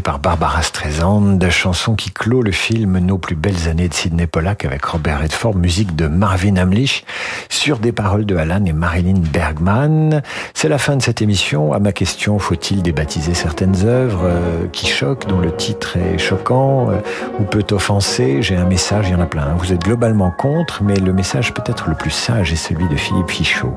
Par 0.02 0.20
Barbara 0.20 0.62
Streisand, 0.62 1.40
chanson 1.50 1.96
qui 1.96 2.12
clôt 2.12 2.42
le 2.42 2.52
film 2.52 3.00
Nos 3.00 3.18
plus 3.18 3.36
belles 3.36 3.68
années 3.68 3.88
de 3.88 3.94
Sidney 3.94 4.28
Pollack 4.28 4.66
avec 4.66 4.84
Robert 4.86 5.22
Redford, 5.22 5.56
musique 5.56 5.96
de 5.96 6.08
Marvin 6.08 6.58
Hamlish 6.58 7.04
sur 7.50 7.80
des 7.80 7.92
paroles 7.92 8.26
de 8.26 8.36
Alan 8.36 8.64
et 8.66 8.74
Marilyn 8.74 9.20
Bergman. 9.20 10.22
C'est 10.54 10.70
la 10.70 10.78
fin 10.78 10.98
de 10.98 11.02
cette 11.02 11.22
émission. 11.22 11.74
À 11.74 11.80
ma 11.80 11.92
question, 11.92 12.38
faut-il 12.40 12.82
débaptiser 12.82 13.34
certaines 13.34 13.86
œuvres 13.86 14.26
euh, 14.26 14.68
qui 14.72 14.88
choquent, 14.88 15.28
dont 15.28 15.40
le 15.40 15.56
titre 15.56 15.98
est 15.98 16.18
choquant 16.18 16.90
euh, 16.90 16.98
ou 17.40 17.44
peut 17.44 17.66
offenser? 17.72 18.42
J'ai 18.42 18.56
un 18.56 18.66
message, 18.66 19.08
il 19.08 19.14
y 19.14 19.16
en 19.16 19.22
a 19.22 19.26
plein. 19.26 19.56
Vous 19.58 19.72
êtes 19.72 19.82
globalement 19.82 20.32
contre, 20.32 20.84
mais 20.84 20.96
le 20.96 21.14
message 21.14 21.54
peut-être 21.54 21.90
le 21.90 21.96
plus 21.96 22.12
sage 22.12 22.52
est 22.52 22.58
celui 22.58 22.88
de 22.90 22.96
Philippe 22.96 23.32
Fichot. 23.32 23.74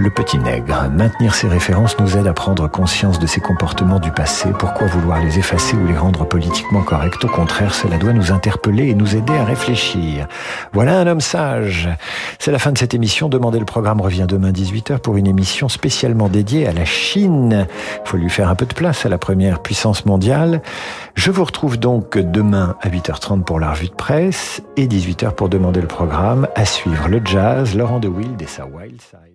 Le 0.00 0.10
petit 0.10 0.38
nègre. 0.38 0.88
Maintenir 0.92 1.34
ces 1.34 1.48
références 1.48 1.98
nous 1.98 2.16
aide 2.16 2.28
à 2.28 2.32
prendre 2.32 2.68
conscience 2.68 3.18
de 3.18 3.26
ces 3.26 3.40
comportements 3.40 3.98
du 3.98 4.12
passé. 4.12 4.50
Pourquoi 4.56 4.86
vouloir 4.86 5.20
les 5.20 5.40
effacer 5.40 5.76
ou 5.76 5.84
les 5.88 5.98
rendre 5.98 6.24
politiquement 6.24 6.82
corrects? 6.82 7.24
Au 7.24 7.28
contraire, 7.28 7.74
cela 7.74 7.98
doit 7.98 8.12
nous 8.12 8.30
interpeller 8.30 8.90
et 8.90 8.94
nous 8.94 9.16
aider 9.16 9.36
à 9.36 9.44
réfléchir. 9.44 10.28
Voilà 10.72 11.00
un 11.00 11.06
homme 11.08 11.20
sage. 11.20 11.88
C'est 12.38 12.52
la 12.52 12.60
fin 12.60 12.70
de 12.70 12.78
cette 12.78 12.94
émission. 12.94 13.28
Demandez 13.28 13.58
le 13.58 13.64
programme 13.64 14.00
revient 14.00 14.26
demain 14.28 14.52
18h 14.52 14.98
pour 14.98 15.16
une 15.16 15.26
émission 15.26 15.68
spécialement 15.68 16.28
dédiée 16.28 16.68
à 16.68 16.72
la 16.72 16.84
Chine. 16.84 17.66
Il 18.04 18.08
faut 18.08 18.18
lui 18.18 18.30
faire 18.30 18.48
un 18.48 18.54
peu 18.54 18.66
de 18.66 18.74
place 18.74 19.04
à 19.04 19.08
la 19.08 19.18
première 19.18 19.60
puissance 19.60 20.06
mondiale. 20.06 20.62
Je 21.16 21.32
vous 21.32 21.44
retrouve 21.44 21.76
donc 21.76 22.16
demain 22.16 22.76
à 22.82 22.88
8h30 22.88 23.42
pour 23.42 23.58
la 23.58 23.72
revue 23.72 23.88
de 23.88 23.94
presse 23.94 24.62
et 24.76 24.86
18h 24.86 25.32
pour 25.32 25.48
demander 25.48 25.80
le 25.80 25.88
programme. 25.88 26.46
À 26.54 26.64
suivre 26.64 27.08
le 27.08 27.20
jazz, 27.24 27.74
Laurent 27.74 27.98
de 27.98 28.06
Wild 28.06 28.40
et 28.40 28.46
sa 28.46 28.64
Wild 28.64 29.00
Side. 29.00 29.27